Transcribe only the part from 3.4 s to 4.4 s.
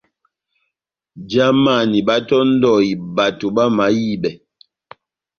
bamahibɛ.